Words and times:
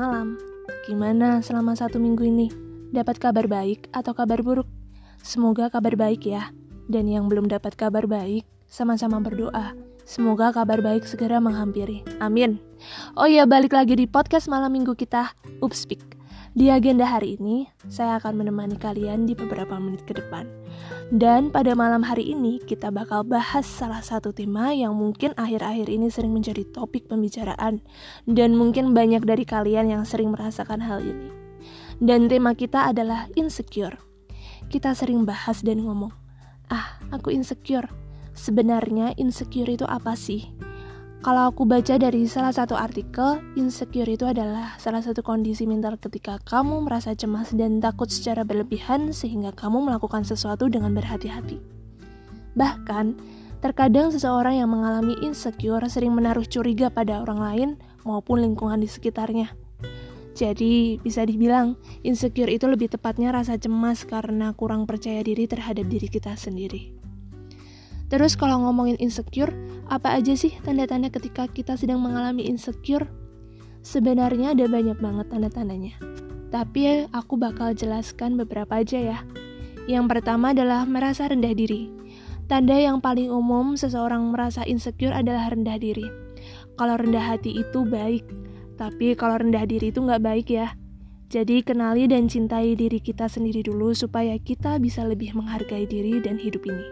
malam. 0.00 0.40
Gimana 0.88 1.44
selama 1.44 1.76
satu 1.76 2.00
minggu 2.00 2.24
ini? 2.24 2.48
Dapat 2.88 3.20
kabar 3.20 3.44
baik 3.44 3.92
atau 3.92 4.16
kabar 4.16 4.40
buruk? 4.40 4.64
Semoga 5.20 5.68
kabar 5.68 5.92
baik 5.92 6.24
ya. 6.24 6.56
Dan 6.88 7.04
yang 7.04 7.28
belum 7.28 7.52
dapat 7.52 7.76
kabar 7.76 8.08
baik, 8.08 8.48
sama-sama 8.64 9.20
berdoa. 9.20 9.76
Semoga 10.08 10.56
kabar 10.56 10.80
baik 10.80 11.04
segera 11.04 11.36
menghampiri. 11.36 12.00
Amin. 12.18 12.56
Oh 13.12 13.28
iya, 13.28 13.44
balik 13.44 13.76
lagi 13.76 13.92
di 13.92 14.08
podcast 14.08 14.48
malam 14.48 14.72
minggu 14.72 14.96
kita, 14.96 15.36
Upspeak. 15.60 16.16
Di 16.56 16.72
agenda 16.72 17.06
hari 17.06 17.36
ini, 17.36 17.68
saya 17.86 18.16
akan 18.18 18.40
menemani 18.40 18.80
kalian 18.80 19.28
di 19.28 19.36
beberapa 19.36 19.76
menit 19.76 20.02
ke 20.08 20.16
depan. 20.16 20.48
Dan 21.10 21.50
pada 21.50 21.74
malam 21.74 22.06
hari 22.06 22.30
ini, 22.30 22.62
kita 22.62 22.94
bakal 22.94 23.26
bahas 23.26 23.66
salah 23.66 23.98
satu 23.98 24.30
tema 24.30 24.70
yang 24.70 24.94
mungkin 24.94 25.34
akhir-akhir 25.34 25.90
ini 25.90 26.06
sering 26.06 26.30
menjadi 26.30 26.62
topik 26.70 27.10
pembicaraan, 27.10 27.82
dan 28.30 28.54
mungkin 28.54 28.94
banyak 28.94 29.26
dari 29.26 29.42
kalian 29.42 29.90
yang 29.90 30.02
sering 30.06 30.30
merasakan 30.30 30.78
hal 30.78 31.02
ini. 31.02 31.34
Dan 31.98 32.30
tema 32.30 32.54
kita 32.54 32.88
adalah 32.94 33.26
insecure. 33.34 33.98
Kita 34.70 34.94
sering 34.94 35.26
bahas 35.26 35.66
dan 35.66 35.82
ngomong, 35.82 36.14
"Ah, 36.70 37.02
aku 37.10 37.34
insecure." 37.34 37.90
Sebenarnya 38.30 39.18
insecure 39.18 39.68
itu 39.68 39.84
apa 39.84 40.14
sih? 40.14 40.48
Kalau 41.20 41.52
aku 41.52 41.68
baca 41.68 42.00
dari 42.00 42.24
salah 42.24 42.48
satu 42.48 42.72
artikel, 42.80 43.44
insecure 43.52 44.08
itu 44.08 44.24
adalah 44.24 44.80
salah 44.80 45.04
satu 45.04 45.20
kondisi 45.20 45.68
mental 45.68 46.00
ketika 46.00 46.40
kamu 46.48 46.88
merasa 46.88 47.12
cemas 47.12 47.52
dan 47.52 47.76
takut 47.76 48.08
secara 48.08 48.40
berlebihan 48.40 49.12
sehingga 49.12 49.52
kamu 49.52 49.84
melakukan 49.84 50.24
sesuatu 50.24 50.72
dengan 50.72 50.96
berhati-hati. 50.96 51.60
Bahkan, 52.56 53.20
terkadang 53.60 54.08
seseorang 54.08 54.64
yang 54.64 54.72
mengalami 54.72 55.12
insecure 55.20 55.84
sering 55.92 56.16
menaruh 56.16 56.48
curiga 56.48 56.88
pada 56.88 57.20
orang 57.20 57.40
lain 57.44 57.68
maupun 58.08 58.40
lingkungan 58.40 58.80
di 58.80 58.88
sekitarnya. 58.88 59.52
Jadi, 60.32 61.04
bisa 61.04 61.20
dibilang 61.28 61.76
insecure 62.00 62.48
itu 62.48 62.64
lebih 62.64 62.96
tepatnya 62.96 63.28
rasa 63.28 63.60
cemas 63.60 64.08
karena 64.08 64.56
kurang 64.56 64.88
percaya 64.88 65.20
diri 65.20 65.44
terhadap 65.44 65.84
diri 65.84 66.08
kita 66.08 66.32
sendiri. 66.32 66.99
Terus 68.10 68.34
kalau 68.34 68.66
ngomongin 68.66 68.98
insecure, 68.98 69.54
apa 69.86 70.18
aja 70.18 70.34
sih 70.34 70.50
tanda-tanda 70.66 71.14
ketika 71.14 71.46
kita 71.46 71.78
sedang 71.78 72.02
mengalami 72.02 72.42
insecure? 72.42 73.06
Sebenarnya 73.86 74.52
ada 74.52 74.66
banyak 74.66 74.98
banget 74.98 75.30
tanda-tandanya. 75.30 75.94
Tapi 76.50 77.06
aku 77.14 77.38
bakal 77.38 77.70
jelaskan 77.72 78.34
beberapa 78.34 78.82
aja 78.82 78.98
ya. 78.98 79.18
Yang 79.86 80.10
pertama 80.10 80.50
adalah 80.50 80.82
merasa 80.84 81.30
rendah 81.30 81.54
diri. 81.54 81.86
Tanda 82.50 82.74
yang 82.74 82.98
paling 82.98 83.30
umum 83.30 83.78
seseorang 83.78 84.34
merasa 84.34 84.66
insecure 84.66 85.14
adalah 85.14 85.54
rendah 85.54 85.78
diri. 85.78 86.10
Kalau 86.74 86.98
rendah 86.98 87.22
hati 87.22 87.62
itu 87.62 87.86
baik, 87.86 88.26
tapi 88.74 89.14
kalau 89.14 89.38
rendah 89.38 89.62
diri 89.70 89.94
itu 89.94 90.02
nggak 90.02 90.18
baik 90.18 90.50
ya. 90.50 90.74
Jadi 91.30 91.62
kenali 91.62 92.10
dan 92.10 92.26
cintai 92.26 92.74
diri 92.74 92.98
kita 92.98 93.30
sendiri 93.30 93.62
dulu 93.62 93.94
supaya 93.94 94.34
kita 94.42 94.82
bisa 94.82 95.06
lebih 95.06 95.30
menghargai 95.38 95.86
diri 95.86 96.18
dan 96.18 96.34
hidup 96.42 96.66
ini. 96.66 96.82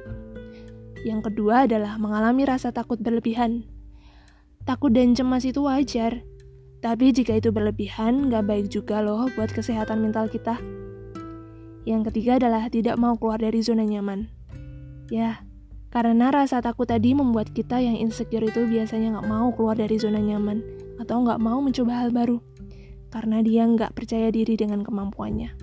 Yang 1.07 1.31
kedua 1.31 1.69
adalah 1.69 1.95
mengalami 2.01 2.47
rasa 2.49 2.75
takut 2.75 2.99
berlebihan. 2.99 3.67
Takut 4.67 4.91
dan 4.91 5.15
cemas 5.15 5.47
itu 5.47 5.65
wajar, 5.65 6.23
tapi 6.79 7.11
jika 7.11 7.35
itu 7.35 7.51
berlebihan, 7.51 8.31
gak 8.31 8.47
baik 8.47 8.67
juga 8.71 9.03
loh 9.03 9.27
buat 9.35 9.51
kesehatan 9.51 9.99
mental 9.99 10.31
kita. 10.31 10.59
Yang 11.83 12.13
ketiga 12.13 12.39
adalah 12.39 12.71
tidak 12.71 12.95
mau 13.01 13.19
keluar 13.19 13.43
dari 13.43 13.59
zona 13.65 13.83
nyaman. 13.83 14.31
Ya, 15.09 15.43
karena 15.89 16.29
rasa 16.29 16.61
takut 16.61 16.87
tadi 16.87 17.17
membuat 17.17 17.51
kita 17.57 17.81
yang 17.81 17.97
insecure 17.97 18.45
itu 18.45 18.69
biasanya 18.69 19.19
gak 19.19 19.27
mau 19.27 19.49
keluar 19.57 19.75
dari 19.75 19.97
zona 19.97 20.20
nyaman 20.20 20.61
atau 21.01 21.25
gak 21.25 21.41
mau 21.41 21.58
mencoba 21.64 22.05
hal 22.05 22.13
baru 22.13 22.39
karena 23.08 23.41
dia 23.41 23.64
gak 23.64 23.97
percaya 23.97 24.29
diri 24.29 24.55
dengan 24.55 24.85
kemampuannya. 24.85 25.57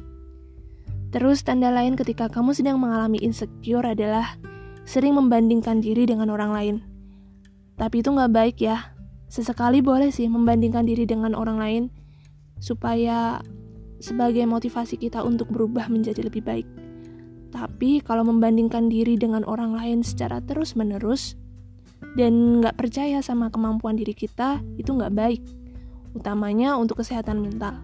Terus 1.13 1.45
tanda 1.45 1.71
lain 1.71 1.95
ketika 1.95 2.27
kamu 2.27 2.51
sedang 2.51 2.81
mengalami 2.81 3.21
insecure 3.21 3.85
adalah 3.85 4.35
sering 4.85 5.17
membandingkan 5.17 5.81
diri 5.81 6.05
dengan 6.05 6.29
orang 6.29 6.51
lain. 6.53 6.75
Tapi 7.75 7.99
itu 7.99 8.09
nggak 8.13 8.31
baik 8.31 8.57
ya. 8.61 8.95
Sesekali 9.27 9.81
boleh 9.81 10.13
sih 10.13 10.29
membandingkan 10.29 10.85
diri 10.87 11.03
dengan 11.03 11.35
orang 11.35 11.57
lain 11.59 11.83
supaya 12.61 13.43
sebagai 13.99 14.45
motivasi 14.47 14.95
kita 15.01 15.25
untuk 15.25 15.51
berubah 15.51 15.89
menjadi 15.91 16.23
lebih 16.23 16.45
baik. 16.45 16.67
Tapi 17.51 18.03
kalau 18.03 18.27
membandingkan 18.27 18.87
diri 18.87 19.17
dengan 19.17 19.43
orang 19.47 19.75
lain 19.75 20.05
secara 20.05 20.39
terus-menerus 20.43 21.35
dan 22.15 22.61
nggak 22.61 22.75
percaya 22.77 23.19
sama 23.23 23.49
kemampuan 23.49 23.97
diri 23.97 24.13
kita, 24.13 24.61
itu 24.77 24.91
nggak 24.93 25.15
baik. 25.15 25.41
Utamanya 26.15 26.79
untuk 26.79 27.03
kesehatan 27.03 27.43
mental. 27.43 27.79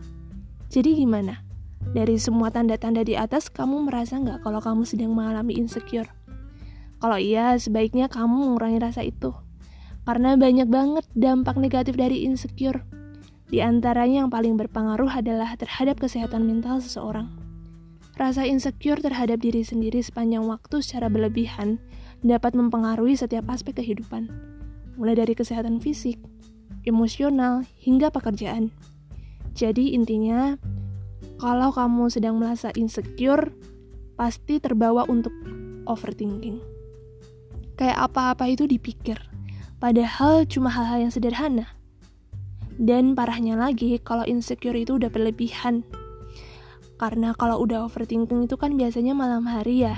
Jadi 0.71 1.03
gimana? 1.03 1.43
Dari 1.91 2.15
semua 2.15 2.53
tanda-tanda 2.53 3.03
di 3.03 3.17
atas, 3.17 3.51
kamu 3.51 3.89
merasa 3.89 4.15
nggak 4.21 4.45
kalau 4.45 4.63
kamu 4.63 4.83
sedang 4.87 5.11
mengalami 5.11 5.57
insecure? 5.59 6.07
Kalau 7.01 7.17
iya, 7.17 7.57
sebaiknya 7.57 8.05
kamu 8.13 8.45
mengurangi 8.45 8.77
rasa 8.77 9.01
itu. 9.01 9.33
Karena 10.05 10.37
banyak 10.37 10.69
banget 10.69 11.05
dampak 11.17 11.57
negatif 11.57 11.97
dari 11.97 12.29
insecure. 12.29 12.85
Di 13.49 13.57
antaranya 13.57 14.23
yang 14.23 14.29
paling 14.29 14.53
berpengaruh 14.53 15.09
adalah 15.09 15.57
terhadap 15.57 15.97
kesehatan 15.97 16.45
mental 16.45 16.77
seseorang. 16.77 17.33
Rasa 18.21 18.45
insecure 18.45 19.01
terhadap 19.01 19.41
diri 19.41 19.65
sendiri 19.65 19.97
sepanjang 19.97 20.45
waktu 20.45 20.85
secara 20.85 21.09
berlebihan 21.09 21.81
dapat 22.21 22.53
mempengaruhi 22.53 23.17
setiap 23.17 23.49
aspek 23.49 23.81
kehidupan, 23.81 24.29
mulai 24.93 25.17
dari 25.17 25.33
kesehatan 25.33 25.81
fisik, 25.81 26.21
emosional, 26.85 27.65
hingga 27.81 28.13
pekerjaan. 28.13 28.69
Jadi 29.57 29.97
intinya, 29.97 30.53
kalau 31.41 31.73
kamu 31.73 32.13
sedang 32.13 32.37
merasa 32.37 32.69
insecure, 32.77 33.49
pasti 34.13 34.61
terbawa 34.61 35.09
untuk 35.09 35.33
overthinking 35.89 36.70
kayak 37.81 37.97
apa-apa 37.97 38.45
itu 38.45 38.69
dipikir. 38.69 39.17
Padahal 39.81 40.45
cuma 40.45 40.69
hal-hal 40.69 41.09
yang 41.09 41.09
sederhana. 41.09 41.65
Dan 42.77 43.17
parahnya 43.17 43.57
lagi, 43.57 43.97
kalau 43.97 44.21
insecure 44.29 44.77
itu 44.77 45.01
udah 45.01 45.09
berlebihan. 45.09 45.81
Karena 47.01 47.33
kalau 47.33 47.65
udah 47.65 47.89
overthinking 47.89 48.45
itu 48.45 48.53
kan 48.53 48.77
biasanya 48.77 49.17
malam 49.17 49.49
hari 49.49 49.89
ya. 49.89 49.97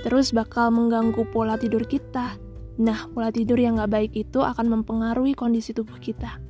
Terus 0.00 0.32
bakal 0.32 0.72
mengganggu 0.72 1.28
pola 1.28 1.60
tidur 1.60 1.84
kita. 1.84 2.40
Nah, 2.80 3.12
pola 3.12 3.28
tidur 3.28 3.60
yang 3.60 3.76
gak 3.76 3.92
baik 3.92 4.12
itu 4.16 4.40
akan 4.40 4.80
mempengaruhi 4.80 5.36
kondisi 5.36 5.76
tubuh 5.76 6.00
kita. 6.00 6.40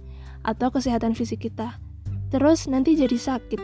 Atau 0.46 0.70
kesehatan 0.70 1.18
fisik 1.18 1.50
kita. 1.50 1.82
Terus 2.30 2.70
nanti 2.70 2.94
jadi 2.94 3.18
sakit. 3.18 3.58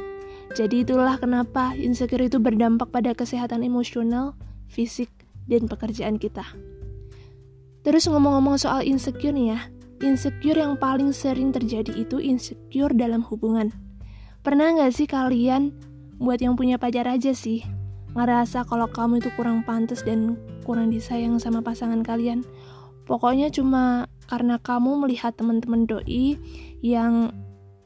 Jadi 0.59 0.83
itulah 0.83 1.15
kenapa 1.23 1.79
insecure 1.79 2.27
itu 2.27 2.43
berdampak 2.43 2.91
pada 2.91 3.15
kesehatan 3.15 3.63
emosional, 3.63 4.35
fisik, 4.67 5.22
dan 5.47 5.67
pekerjaan 5.67 6.19
kita. 6.19 6.45
Terus 7.83 8.07
ngomong-ngomong 8.07 8.63
soal 8.63 8.87
insecure 8.87 9.35
nih 9.35 9.59
ya, 9.59 9.61
insecure 10.03 10.59
yang 10.59 10.79
paling 10.79 11.11
sering 11.11 11.51
terjadi 11.51 11.91
itu 11.95 12.23
insecure 12.23 12.95
dalam 12.95 13.27
hubungan. 13.27 13.75
Pernah 14.43 14.75
nggak 14.79 14.93
sih 14.95 15.07
kalian, 15.11 15.75
buat 16.19 16.39
yang 16.39 16.55
punya 16.55 16.79
pacar 16.79 17.11
aja 17.11 17.35
sih, 17.35 17.67
ngerasa 18.15 18.67
kalau 18.67 18.87
kamu 18.87 19.19
itu 19.19 19.31
kurang 19.35 19.67
pantas 19.67 20.07
dan 20.07 20.39
kurang 20.63 20.95
disayang 20.95 21.43
sama 21.43 21.63
pasangan 21.63 22.07
kalian? 22.07 22.47
Pokoknya 23.03 23.51
cuma 23.51 24.07
karena 24.31 24.63
kamu 24.63 25.03
melihat 25.03 25.35
teman-teman 25.35 25.91
doi 25.91 26.39
yang 26.83 27.35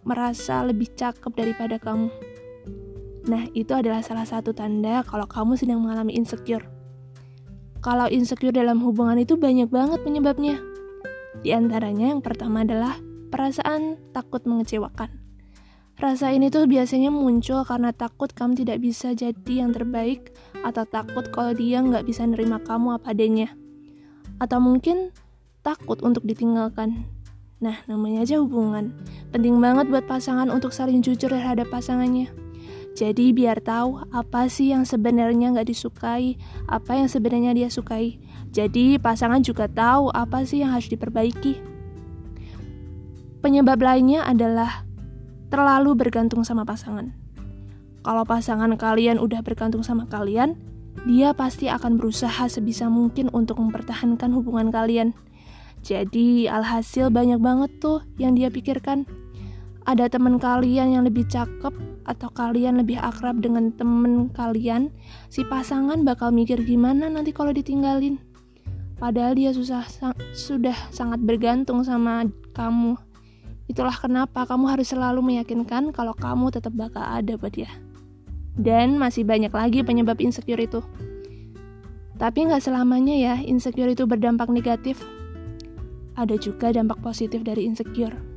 merasa 0.04 0.60
lebih 0.60 0.92
cakep 0.92 1.32
daripada 1.32 1.80
kamu. 1.80 2.12
Nah, 3.26 3.42
itu 3.58 3.74
adalah 3.74 4.04
salah 4.06 4.28
satu 4.28 4.54
tanda 4.54 5.02
kalau 5.02 5.26
kamu 5.26 5.58
sedang 5.58 5.82
mengalami 5.82 6.14
insecure. 6.14 6.75
Kalau 7.86 8.10
insecure 8.10 8.50
dalam 8.50 8.82
hubungan 8.82 9.14
itu 9.14 9.38
banyak 9.38 9.70
banget 9.70 10.02
penyebabnya. 10.02 10.58
Di 11.46 11.54
antaranya 11.54 12.10
yang 12.10 12.18
pertama 12.18 12.66
adalah 12.66 12.98
perasaan 13.30 13.94
takut 14.10 14.42
mengecewakan. 14.42 15.06
Rasa 15.94 16.34
ini 16.34 16.50
tuh 16.50 16.66
biasanya 16.66 17.14
muncul 17.14 17.62
karena 17.62 17.94
takut 17.94 18.34
kamu 18.34 18.58
tidak 18.58 18.82
bisa 18.82 19.14
jadi 19.14 19.62
yang 19.62 19.70
terbaik 19.70 20.34
atau 20.66 20.82
takut 20.82 21.30
kalau 21.30 21.54
dia 21.54 21.78
nggak 21.78 22.02
bisa 22.10 22.26
nerima 22.26 22.58
kamu 22.58 22.98
apa 22.98 23.14
adanya. 23.14 23.54
Atau 24.42 24.58
mungkin 24.58 25.14
takut 25.62 26.02
untuk 26.02 26.26
ditinggalkan. 26.26 27.06
Nah, 27.62 27.86
namanya 27.86 28.26
aja 28.26 28.42
hubungan. 28.42 28.98
Penting 29.30 29.62
banget 29.62 29.86
buat 29.86 30.10
pasangan 30.10 30.50
untuk 30.50 30.74
saling 30.74 31.06
jujur 31.06 31.30
terhadap 31.30 31.70
pasangannya. 31.70 32.45
Jadi 32.96 33.36
biar 33.36 33.60
tahu 33.60 34.00
apa 34.08 34.48
sih 34.48 34.72
yang 34.72 34.88
sebenarnya 34.88 35.52
nggak 35.52 35.68
disukai, 35.68 36.40
apa 36.64 36.96
yang 36.96 37.12
sebenarnya 37.12 37.52
dia 37.52 37.68
sukai. 37.68 38.16
Jadi 38.56 38.96
pasangan 38.96 39.44
juga 39.44 39.68
tahu 39.68 40.08
apa 40.16 40.48
sih 40.48 40.64
yang 40.64 40.72
harus 40.72 40.88
diperbaiki. 40.88 41.60
Penyebab 43.44 43.84
lainnya 43.84 44.24
adalah 44.24 44.88
terlalu 45.52 45.92
bergantung 45.92 46.40
sama 46.40 46.64
pasangan. 46.64 47.12
Kalau 48.00 48.24
pasangan 48.24 48.72
kalian 48.80 49.20
udah 49.20 49.44
bergantung 49.44 49.84
sama 49.84 50.08
kalian, 50.08 50.56
dia 51.04 51.36
pasti 51.36 51.68
akan 51.68 52.00
berusaha 52.00 52.48
sebisa 52.48 52.88
mungkin 52.88 53.28
untuk 53.36 53.60
mempertahankan 53.60 54.32
hubungan 54.32 54.72
kalian. 54.72 55.12
Jadi 55.84 56.48
alhasil 56.48 57.12
banyak 57.12 57.44
banget 57.44 57.76
tuh 57.76 58.00
yang 58.16 58.32
dia 58.32 58.48
pikirkan 58.48 59.04
ada 59.86 60.10
teman 60.10 60.42
kalian 60.42 60.98
yang 60.98 61.06
lebih 61.06 61.22
cakep 61.30 61.70
atau 62.10 62.28
kalian 62.34 62.82
lebih 62.82 62.98
akrab 62.98 63.38
dengan 63.38 63.70
temen 63.70 64.26
kalian, 64.34 64.90
si 65.30 65.46
pasangan 65.46 66.02
bakal 66.02 66.34
mikir 66.34 66.58
gimana 66.66 67.06
nanti 67.06 67.30
kalau 67.30 67.54
ditinggalin. 67.54 68.18
Padahal 68.98 69.38
dia 69.38 69.54
susah 69.54 69.86
sudah 70.34 70.74
sangat 70.90 71.22
bergantung 71.22 71.86
sama 71.86 72.26
kamu. 72.50 72.98
Itulah 73.70 73.94
kenapa 73.94 74.42
kamu 74.42 74.74
harus 74.74 74.90
selalu 74.90 75.22
meyakinkan 75.22 75.94
kalau 75.94 76.14
kamu 76.18 76.50
tetap 76.50 76.74
bakal 76.74 77.06
ada 77.06 77.38
buat 77.38 77.54
dia. 77.54 77.70
Dan 78.58 78.98
masih 78.98 79.22
banyak 79.22 79.54
lagi 79.54 79.86
penyebab 79.86 80.18
insecure 80.18 80.58
itu. 80.58 80.82
Tapi 82.16 82.48
nggak 82.48 82.64
selamanya 82.64 83.12
ya 83.12 83.34
insecure 83.44 83.92
itu 83.92 84.08
berdampak 84.08 84.48
negatif. 84.48 84.98
Ada 86.16 86.40
juga 86.40 86.72
dampak 86.72 87.04
positif 87.04 87.44
dari 87.44 87.68
insecure. 87.68 88.35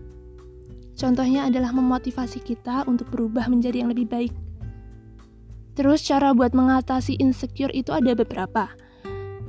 Contohnya 1.00 1.48
adalah 1.48 1.72
memotivasi 1.72 2.44
kita 2.44 2.84
untuk 2.84 3.07
berubah 3.07 3.48
menjadi 3.48 3.88
yang 3.88 3.96
lebih 3.96 4.12
baik. 4.12 4.36
Terus 5.80 6.04
cara 6.04 6.36
buat 6.36 6.51
mengatasi 6.51 7.24
insecure 7.24 7.72
itu 7.72 7.96
ada 7.96 8.12
beberapa. 8.12 8.68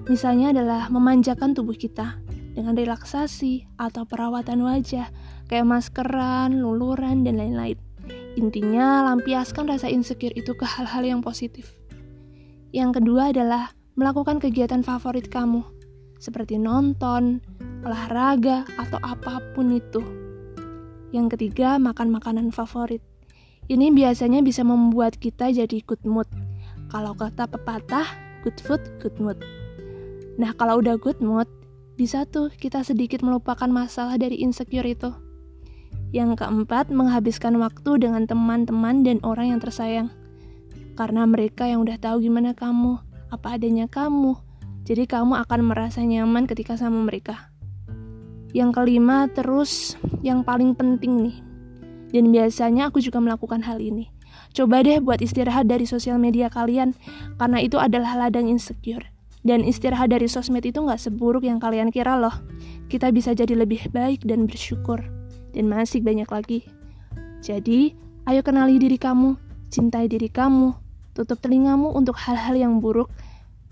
Misalnya 0.06 0.55
adalah 0.55 0.87
memanjakan 0.87 1.58
tubuh 1.58 1.75
kita 1.75 2.23
dengan 2.55 2.79
relaksasi 2.79 3.67
atau 3.82 4.06
perawatan 4.06 4.62
wajah 4.62 5.11
kayak 5.50 5.67
maskeran, 5.67 6.62
luluran, 6.62 7.26
dan 7.26 7.35
lain-lain. 7.35 7.75
Intinya, 8.38 9.02
lampiaskan 9.11 9.67
rasa 9.67 9.91
insecure 9.91 10.35
itu 10.38 10.55
ke 10.55 10.62
hal-hal 10.62 11.02
yang 11.02 11.19
positif. 11.19 11.75
Yang 12.70 13.02
kedua 13.02 13.35
adalah 13.35 13.75
melakukan 13.99 14.38
kegiatan 14.38 14.87
favorit 14.87 15.26
kamu, 15.26 15.67
seperti 16.23 16.62
nonton, 16.62 17.43
olahraga, 17.82 18.62
atau 18.79 19.02
apa 19.02 19.43
pun 19.58 19.75
itu. 19.75 20.29
Yang 21.10 21.36
ketiga, 21.38 21.78
makan 21.82 22.14
makanan 22.14 22.54
favorit. 22.54 23.02
Ini 23.70 23.90
biasanya 23.94 24.42
bisa 24.42 24.66
membuat 24.66 25.18
kita 25.18 25.50
jadi 25.50 25.82
good 25.86 26.02
mood. 26.06 26.26
Kalau 26.90 27.14
kata 27.14 27.46
pepatah, 27.46 28.06
good 28.42 28.58
food, 28.62 28.82
good 28.98 29.14
mood. 29.22 29.38
Nah, 30.38 30.54
kalau 30.54 30.78
udah 30.82 30.98
good 30.98 31.18
mood, 31.18 31.46
bisa 31.94 32.26
tuh 32.26 32.50
kita 32.50 32.82
sedikit 32.86 33.22
melupakan 33.22 33.66
masalah 33.66 34.18
dari 34.18 34.38
insecure 34.42 34.86
itu. 34.86 35.10
Yang 36.10 36.42
keempat, 36.42 36.90
menghabiskan 36.90 37.58
waktu 37.62 38.02
dengan 38.02 38.26
teman-teman 38.26 39.06
dan 39.06 39.22
orang 39.22 39.54
yang 39.54 39.60
tersayang. 39.62 40.10
Karena 40.98 41.26
mereka 41.26 41.66
yang 41.66 41.86
udah 41.86 41.98
tahu 41.98 42.26
gimana 42.26 42.54
kamu, 42.54 42.98
apa 43.30 43.54
adanya 43.54 43.86
kamu, 43.86 44.34
jadi 44.82 45.06
kamu 45.06 45.38
akan 45.46 45.60
merasa 45.70 46.02
nyaman 46.02 46.50
ketika 46.50 46.74
sama 46.74 46.98
mereka. 47.06 47.50
Yang 48.50 48.82
kelima, 48.82 49.31
terus 49.31 49.94
yang 50.26 50.43
paling 50.43 50.75
penting 50.75 51.23
nih. 51.23 51.37
Dan 52.11 52.35
biasanya 52.35 52.91
aku 52.91 52.99
juga 52.99 53.23
melakukan 53.23 53.62
hal 53.62 53.79
ini. 53.79 54.11
Coba 54.50 54.82
deh 54.82 54.99
buat 54.99 55.23
istirahat 55.23 55.70
dari 55.70 55.87
sosial 55.87 56.19
media 56.19 56.50
kalian, 56.50 56.91
karena 57.38 57.62
itu 57.62 57.79
adalah 57.79 58.19
ladang 58.19 58.50
insecure. 58.50 59.06
Dan 59.47 59.62
istirahat 59.62 60.11
dari 60.11 60.26
sosmed 60.26 60.67
itu 60.67 60.82
nggak 60.82 60.99
seburuk 60.99 61.47
yang 61.47 61.62
kalian 61.62 61.94
kira 61.94 62.19
loh. 62.19 62.35
Kita 62.91 63.14
bisa 63.14 63.32
jadi 63.32 63.55
lebih 63.55 63.94
baik 63.94 64.26
dan 64.26 64.50
bersyukur. 64.50 64.99
Dan 65.55 65.70
masih 65.70 66.02
banyak 66.02 66.26
lagi. 66.26 66.67
Jadi, 67.41 67.94
ayo 68.26 68.43
kenali 68.43 68.76
diri 68.82 68.99
kamu, 68.99 69.38
cintai 69.70 70.11
diri 70.11 70.29
kamu, 70.29 70.75
tutup 71.14 71.38
telingamu 71.38 71.94
untuk 71.94 72.19
hal-hal 72.19 72.58
yang 72.58 72.82
buruk. 72.82 73.08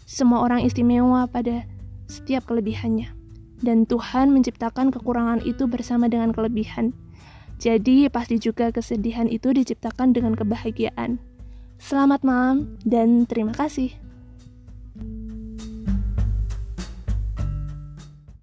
Semua 0.06 0.46
orang 0.46 0.64
istimewa 0.64 1.26
pada 1.28 1.66
setiap 2.08 2.48
kelebihannya 2.48 3.17
dan 3.60 3.84
Tuhan 3.84 4.30
menciptakan 4.30 4.94
kekurangan 4.94 5.42
itu 5.42 5.66
bersama 5.66 6.06
dengan 6.06 6.30
kelebihan. 6.34 6.94
Jadi, 7.58 8.06
pasti 8.08 8.38
juga 8.38 8.70
kesedihan 8.70 9.26
itu 9.26 9.50
diciptakan 9.50 10.14
dengan 10.14 10.38
kebahagiaan. 10.38 11.18
Selamat 11.78 12.22
malam 12.22 12.78
dan 12.86 13.26
terima 13.26 13.54
kasih. 13.54 14.07